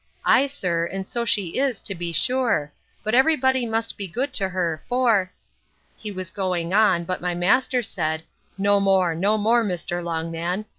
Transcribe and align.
Ay, 0.25 0.47
sir, 0.47 0.87
and 0.87 1.05
so 1.05 1.25
she 1.25 1.59
is, 1.59 1.79
to 1.79 1.93
be 1.93 2.11
sure! 2.11 2.73
But 3.03 3.13
every 3.13 3.35
body 3.35 3.67
must 3.67 3.99
be 3.99 4.07
good 4.07 4.33
to 4.33 4.49
her; 4.49 4.81
for—— 4.89 5.31
He 5.95 6.09
was 6.11 6.31
going 6.31 6.73
on: 6.73 7.03
but 7.03 7.21
my 7.21 7.35
master 7.35 7.83
said, 7.83 8.23
No 8.57 8.79
more, 8.79 9.13
no 9.13 9.37
more, 9.37 9.63
Mr. 9.63 10.03
Longman. 10.03 10.65